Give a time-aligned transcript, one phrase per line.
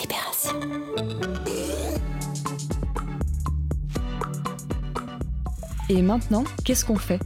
[0.00, 0.60] Libération.
[5.88, 7.20] Et maintenant, qu'est-ce qu'on fait?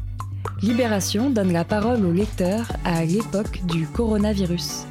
[0.63, 4.85] Libération donne la parole au lecteurs à l'époque du coronavirus.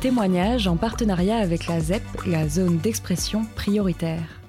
[0.00, 4.40] Témoignage en partenariat avec la ZEP, la zone d'expression prioritaire.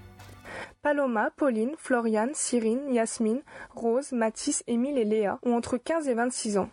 [0.81, 3.41] Paloma, Pauline, Floriane, Cyrine, Yasmine,
[3.75, 6.69] Rose, Mathis, Émile et Léa ont entre 15 et 26 ans.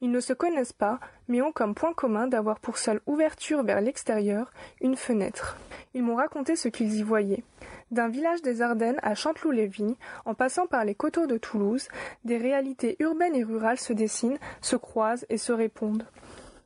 [0.00, 3.80] Ils ne se connaissent pas, mais ont comme point commun d'avoir pour seule ouverture vers
[3.80, 5.56] l'extérieur une fenêtre.
[5.92, 7.42] Ils m'ont raconté ce qu'ils y voyaient.
[7.90, 11.88] D'un village des Ardennes à Chanteloup-les-Vignes, en passant par les coteaux de Toulouse,
[12.24, 16.06] des réalités urbaines et rurales se dessinent, se croisent et se répondent.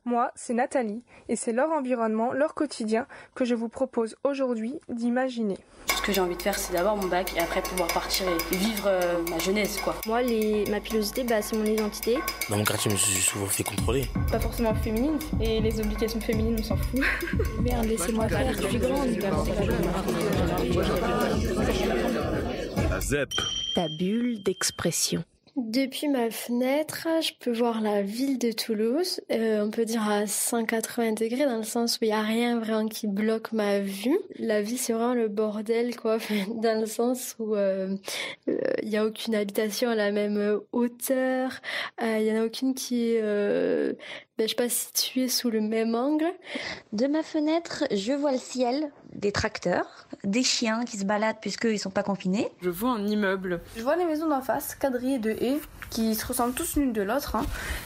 [0.05, 5.57] Moi, c'est Nathalie, et c'est leur environnement, leur quotidien que je vous propose aujourd'hui d'imaginer.
[5.95, 8.55] Ce que j'ai envie de faire, c'est d'avoir mon bac et après pouvoir partir et
[8.57, 9.95] vivre euh, ma jeunesse, quoi.
[10.05, 10.65] Moi, les...
[10.69, 12.17] ma pilosité, bah, c'est mon identité.
[12.49, 14.05] Dans mon quartier, je me suis souvent fait contrôler.
[14.29, 16.99] Pas forcément féminine, et les obligations féminines, on s'en fout.
[17.61, 19.07] Merde, laissez-moi faire, je suis grande.
[22.89, 23.29] La ZEP.
[23.73, 25.23] Ta bulle d'expression.
[25.55, 29.21] Depuis ma fenêtre, je peux voir la ville de Toulouse.
[29.31, 32.59] Euh, on peut dire à 180 degrés dans le sens où il n'y a rien
[32.59, 34.17] vraiment qui bloque ma vue.
[34.39, 36.17] La vie, c'est vraiment le bordel, quoi,
[36.55, 37.95] dans le sens où euh,
[38.47, 41.61] euh, il n'y a aucune habitation à la même hauteur.
[42.01, 43.15] Il n'y en a aucune qui
[44.37, 46.25] ben, je sais pas, située sous le même angle.
[46.91, 51.77] De ma fenêtre, je vois le ciel, des tracteurs, des chiens qui se baladent puisqu'ils
[51.77, 52.49] sont pas confinés.
[52.61, 53.61] Je vois un immeuble.
[53.77, 55.59] Je vois les maisons d'en face, quadrillées de haies,
[55.91, 57.35] qui se ressemblent tous l'une de l'autre.
[57.35, 57.45] Hein.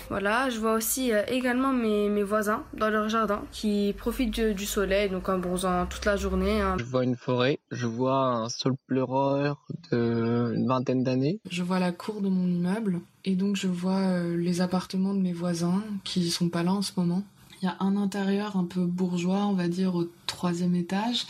[0.09, 4.54] Voilà, je vois aussi euh, également mes, mes, voisins dans leur jardin qui profitent du,
[4.54, 6.61] du soleil, donc en bronzant toute la journée.
[6.61, 6.78] Hein.
[6.80, 11.42] Je vois une forêt, je vois un sol pleureur d'une vingtaine d'années.
[11.50, 15.20] Je vois la cour de mon immeuble et donc je vois euh, les appartements de
[15.20, 17.23] mes voisins qui sont pas là en ce moment.
[17.61, 21.28] Il y a un intérieur un peu bourgeois, on va dire, au troisième étage.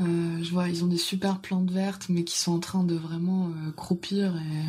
[0.00, 2.94] Euh, je vois, ils ont des super plantes vertes, mais qui sont en train de
[2.94, 4.64] vraiment euh, croupir et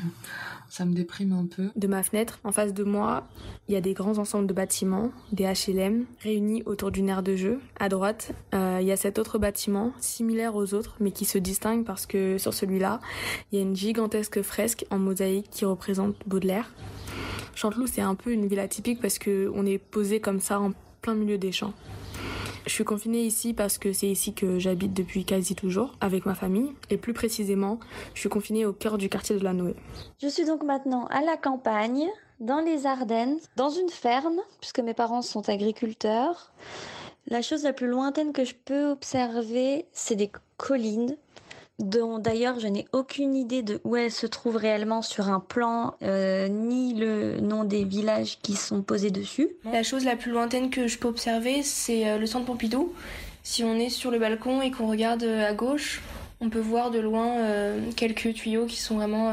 [0.73, 1.69] ça me déprime un peu.
[1.75, 3.27] De ma fenêtre, en face de moi,
[3.67, 7.35] il y a des grands ensembles de bâtiments, des HLM, réunis autour d'une aire de
[7.35, 7.59] jeu.
[7.79, 11.37] À droite, euh, il y a cet autre bâtiment, similaire aux autres, mais qui se
[11.37, 13.01] distingue parce que sur celui-là,
[13.51, 16.73] il y a une gigantesque fresque en mosaïque qui représente Baudelaire.
[17.53, 20.71] Chanteloup, c'est un peu une ville atypique parce que on est posé comme ça en
[21.03, 21.73] plein milieu des champs.
[22.65, 26.33] Je suis confinée ici parce que c'est ici que j'habite depuis quasi toujours avec ma
[26.33, 27.79] famille et plus précisément,
[28.13, 29.75] je suis confinée au cœur du quartier de la Noé.
[30.21, 32.07] Je suis donc maintenant à la campagne,
[32.39, 36.53] dans les Ardennes, dans une ferme puisque mes parents sont agriculteurs.
[37.27, 41.17] La chose la plus lointaine que je peux observer, c'est des collines
[41.79, 45.95] dont d'ailleurs je n'ai aucune idée de où elles se trouvent réellement sur un plan,
[46.03, 49.49] euh, ni le nom des villages qui sont posés dessus.
[49.71, 52.93] La chose la plus lointaine que je peux observer, c'est euh, le centre Pompidou.
[53.41, 56.01] Si on est sur le balcon et qu'on regarde euh, à gauche,
[56.39, 57.37] on peut voir de loin
[57.95, 59.31] quelques tuyaux qui sont vraiment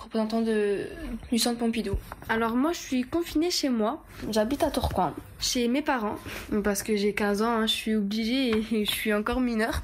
[0.00, 0.88] représentants de,
[1.30, 1.96] du centre Pompidou.
[2.28, 6.16] Alors moi je suis confinée chez moi, j'habite à Tourcoing, chez mes parents,
[6.64, 9.80] parce que j'ai 15 ans, hein, je suis obligée et je suis encore mineure.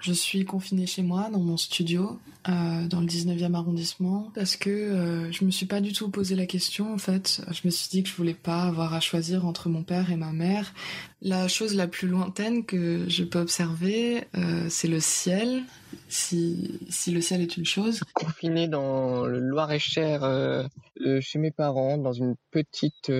[0.00, 4.70] Je suis confinée chez moi, dans mon studio, euh, dans le 19e arrondissement, parce que
[4.70, 7.42] euh, je me suis pas du tout posé la question, en fait.
[7.50, 10.16] Je me suis dit que je voulais pas avoir à choisir entre mon père et
[10.16, 10.72] ma mère.
[11.20, 15.64] La chose la plus lointaine que je peux observer, euh, c'est le ciel,
[16.08, 18.00] si, si le ciel est une chose.
[18.14, 20.62] Confinée dans le Loir-et-Cher, euh,
[21.20, 23.10] chez mes parents, dans une petite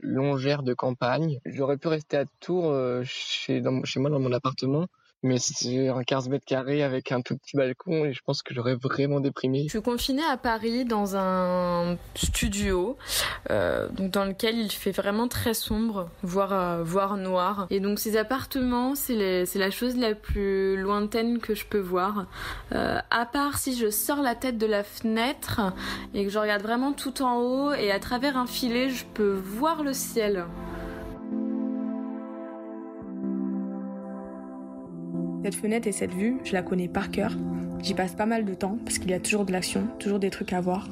[0.00, 1.40] longère de campagne.
[1.44, 2.72] J'aurais pu rester à Tours,
[3.02, 4.86] chez, chez moi, dans mon appartement
[5.22, 8.54] mais c'est un 15 mètres carrés avec un tout petit balcon et je pense que
[8.54, 9.64] j'aurais vraiment déprimé.
[9.64, 12.96] Je suis confinée à Paris dans un studio
[13.50, 17.66] euh, donc dans lequel il fait vraiment très sombre, voire, euh, voire noir.
[17.70, 22.26] Et donc ces appartements, c'est la chose la plus lointaine que je peux voir.
[22.72, 25.60] Euh, à part si je sors la tête de la fenêtre
[26.14, 29.32] et que je regarde vraiment tout en haut et à travers un filet, je peux
[29.32, 30.44] voir le ciel.
[35.42, 37.36] Cette fenêtre et cette vue, je la connais par cœur.
[37.82, 40.30] J'y passe pas mal de temps parce qu'il y a toujours de l'action, toujours des
[40.30, 40.88] trucs à voir.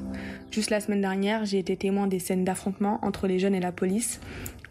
[0.51, 3.71] Juste la semaine dernière, j'ai été témoin des scènes d'affrontement entre les jeunes et la
[3.71, 4.21] police,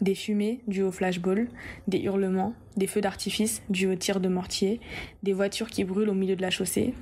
[0.00, 1.48] des fumées dues au flashball,
[1.88, 4.80] des hurlements, des feux d'artifice dus aux tirs de mortier,
[5.22, 6.94] des voitures qui brûlent au milieu de la chaussée,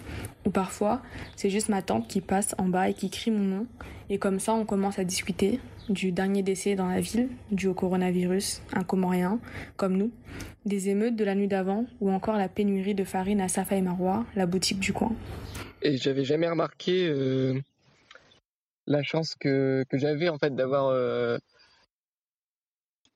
[0.46, 1.02] ou parfois
[1.36, 3.66] c'est juste ma tante qui passe en bas et qui crie mon nom,
[4.10, 7.74] et comme ça on commence à discuter du dernier décès dans la ville, dû au
[7.74, 9.40] coronavirus, un Comorien,
[9.76, 10.10] comme nous,
[10.66, 13.80] des émeutes de la nuit d'avant, ou encore la pénurie de farine à Safa et
[13.80, 15.12] Marois, la boutique du coin.
[15.80, 17.58] Et j'avais jamais remarqué euh,
[18.86, 21.38] la chance que, que j'avais en fait d'avoir euh,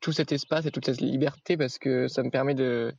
[0.02, 2.93] tout cet espace et toute cette liberté parce que ça me permet de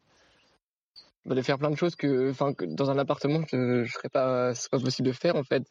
[1.25, 4.69] de faire plein de choses que, enfin, dans un appartement, je, je serais pas, c'est
[4.69, 5.63] pas possible de faire en fait.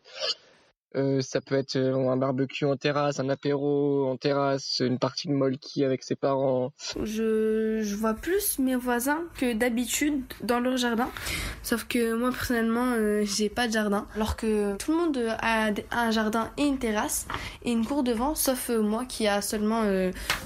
[0.95, 5.29] Euh, ça peut être euh, un barbecue en terrasse, un apéro en terrasse, une partie
[5.29, 6.73] de molki avec ses parents.
[7.03, 11.09] Je, je vois plus mes voisins que d'habitude dans leur jardin.
[11.63, 14.07] Sauf que moi personnellement, euh, j'ai pas de jardin.
[14.15, 17.27] Alors que tout le monde a un jardin et une terrasse
[17.63, 19.83] et une cour devant, sauf moi qui a seulement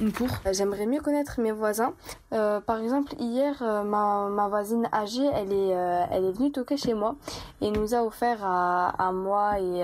[0.00, 0.28] une cour.
[0.52, 1.94] J'aimerais mieux connaître mes voisins.
[2.30, 5.70] par exemple, hier, ma, ma voisine âgée, elle est,
[6.10, 7.16] elle est venue toquer chez moi
[7.60, 9.82] et nous a offert à, à moi et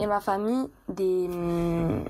[0.00, 2.04] et ma famille des, mm,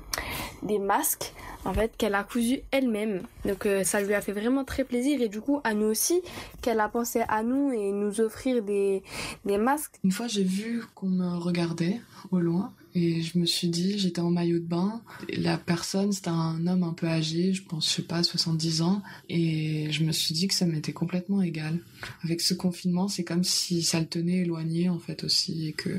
[0.63, 1.33] des masques
[1.65, 3.23] en fait qu'elle a cousu elle-même.
[3.45, 6.21] Donc euh, ça lui a fait vraiment très plaisir et du coup à nous aussi
[6.61, 9.03] qu'elle a pensé à nous et nous offrir des,
[9.45, 9.99] des masques.
[10.03, 11.99] Une fois j'ai vu qu'on me regardait
[12.31, 15.01] au loin et je me suis dit, j'étais en maillot de bain.
[15.37, 19.03] La personne, c'était un homme un peu âgé, je pense, je sais pas, 70 ans.
[19.27, 21.79] Et je me suis dit que ça m'était complètement égal.
[22.23, 25.67] Avec ce confinement, c'est comme si ça le tenait éloigné, en fait, aussi.
[25.67, 25.89] Et que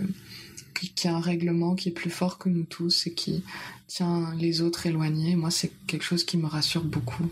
[0.74, 3.42] qu'il y a un règlement qui est plus fort que nous tous et qui
[3.86, 5.36] tient les autres éloignés.
[5.36, 7.26] Moi, c'est quelque chose qui me rassure beaucoup.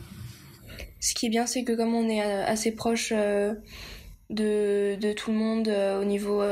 [1.01, 3.55] Ce qui est bien, c'est que comme on est euh, assez proche euh,
[4.31, 6.43] de, de tout le monde euh, au niveau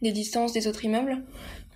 [0.00, 1.22] des distances des autres immeubles,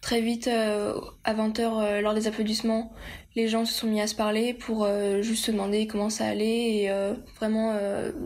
[0.01, 2.93] très vite, à 20h, lors des applaudissements,
[3.35, 4.89] les gens se sont mis à se parler pour
[5.21, 6.91] juste se demander comment ça allait et
[7.39, 7.77] vraiment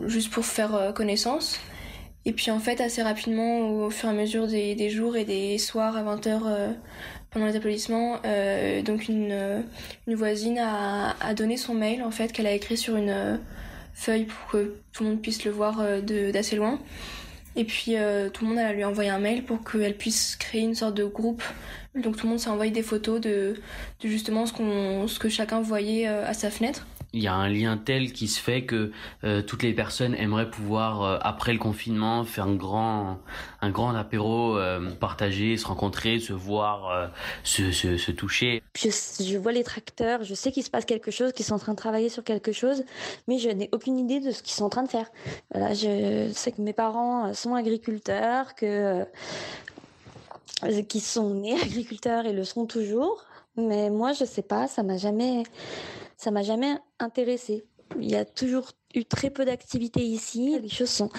[0.07, 1.59] juste pour faire connaissance.
[2.25, 5.57] Et puis en fait, assez rapidement, au fur et à mesure des, jours et des
[5.57, 6.71] soirs à 20h euh,
[7.31, 9.61] pendant les applaudissements, euh, donc une, euh,
[10.07, 13.39] voisine a, donné son mail en fait qu'elle a écrit sur une
[13.93, 15.83] feuille pour que tout le monde puisse le voir
[16.31, 16.79] d'assez loin.
[17.55, 17.95] Et puis
[18.33, 21.03] tout le monde a lui envoyé un mail pour qu'elle puisse créer une sorte de
[21.03, 21.43] groupe.
[21.95, 23.55] Donc tout le monde s'est envoyé des photos de,
[24.01, 27.49] de justement ce, qu'on ce que chacun voyait à sa fenêtre il y a un
[27.49, 28.91] lien tel qui se fait que
[29.23, 33.19] euh, toutes les personnes aimeraient pouvoir euh, après le confinement faire un grand
[33.61, 37.11] un grand apéro euh, partager se rencontrer se voir
[37.43, 38.63] se, se, toucher.
[38.75, 41.59] Je, je vois les tracteurs je sais qu'il se passe quelque chose qu'ils sont en
[41.59, 42.83] train de travailler sur quelque chose
[43.27, 45.07] mais je n'ai aucune idée de ce qu'ils sont en train de faire.
[45.53, 49.05] Voilà je sais que mes parents sont agriculteurs que
[50.87, 53.25] qui sont nés agriculteurs et le seront toujours
[53.57, 55.43] mais moi je sais pas ça m'a jamais
[56.21, 57.63] ça m'a jamais intéressé.
[57.99, 60.55] Il y a toujours eu très peu d'activités ici.
[60.61, 61.09] Les choses sont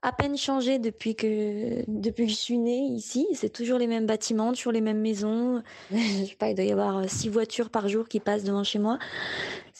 [0.00, 3.26] à peine changées depuis que depuis que je suis née ici.
[3.34, 5.62] C'est toujours les mêmes bâtiments, toujours les mêmes maisons.
[5.92, 8.78] je sais pas, il doit y avoir six voitures par jour qui passent devant chez
[8.78, 8.98] moi.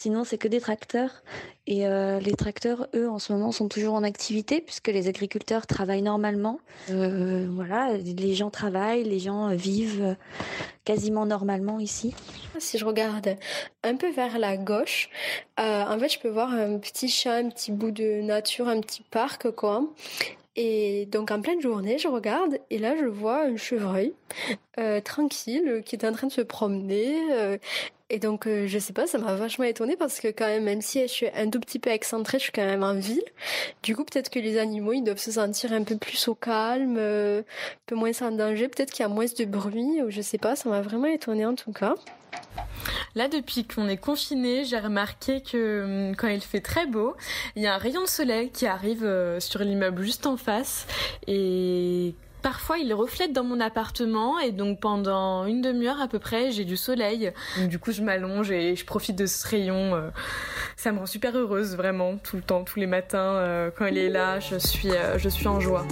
[0.01, 1.23] Sinon, c'est que des tracteurs.
[1.67, 5.67] Et euh, les tracteurs, eux, en ce moment, sont toujours en activité puisque les agriculteurs
[5.67, 6.61] travaillent normalement.
[6.89, 10.15] Euh, voilà, les gens travaillent, les gens vivent
[10.85, 12.15] quasiment normalement ici.
[12.59, 13.35] Si je regarde
[13.83, 15.09] un peu vers la gauche,
[15.59, 18.79] euh, en fait, je peux voir un petit chat, un petit bout de nature, un
[18.79, 19.83] petit parc, quoi.
[20.55, 24.13] Et donc en pleine journée, je regarde et là je vois un chevreuil
[24.77, 27.15] euh, tranquille qui est en train de se promener.
[27.31, 27.57] Euh,
[28.09, 30.81] et donc, euh, je sais pas, ça m'a vachement étonnée parce que quand même, même
[30.81, 33.23] si je suis un tout petit peu excentrée, je suis quand même en ville.
[33.83, 36.97] Du coup, peut-être que les animaux, ils doivent se sentir un peu plus au calme,
[36.97, 37.43] euh, un
[37.85, 38.67] peu moins en danger.
[38.67, 41.45] Peut-être qu'il y a moins de bruit, ou je sais pas, ça m'a vraiment étonnée
[41.45, 41.95] en tout cas.
[43.15, 47.15] Là, depuis qu'on est confiné, j'ai remarqué que hum, quand il fait très beau,
[47.55, 50.87] il y a un rayon de soleil qui arrive euh, sur l'immeuble juste en face
[51.27, 56.51] et Parfois, il reflète dans mon appartement et donc pendant une demi-heure à peu près,
[56.51, 57.33] j'ai du soleil.
[57.67, 59.95] du coup, je m'allonge et je profite de ce rayon.
[59.95, 60.09] Euh,
[60.77, 63.19] ça me rend super heureuse, vraiment, tout le temps, tous les matins.
[63.19, 65.85] Euh, quand il est là, je suis, euh, je suis en joie.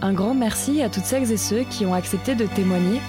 [0.00, 3.00] Un grand merci à toutes celles et ceux qui ont accepté de témoigner.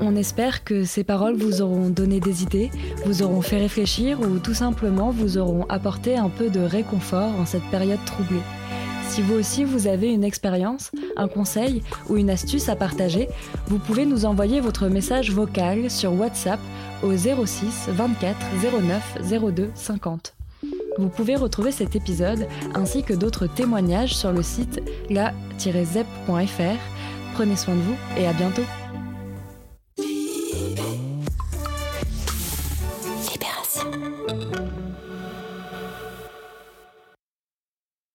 [0.00, 2.70] On espère que ces paroles vous auront donné des idées,
[3.06, 7.46] vous auront fait réfléchir ou tout simplement vous auront apporté un peu de réconfort en
[7.46, 8.42] cette période troublée.
[9.12, 13.28] Si vous aussi vous avez une expérience, un conseil ou une astuce à partager,
[13.66, 16.58] vous pouvez nous envoyer votre message vocal sur WhatsApp
[17.02, 18.38] au 06 24
[19.20, 20.34] 09 02 50.
[20.96, 26.78] Vous pouvez retrouver cet épisode ainsi que d'autres témoignages sur le site la-zep.fr.
[27.34, 28.62] Prenez soin de vous et à bientôt